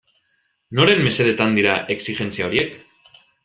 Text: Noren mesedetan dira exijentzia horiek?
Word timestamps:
Noren 0.79 1.03
mesedetan 1.09 1.55
dira 1.59 1.77
exijentzia 1.97 2.49
horiek? 2.51 2.77